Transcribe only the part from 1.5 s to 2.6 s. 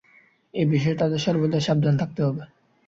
সাবধান থাকতে হবে।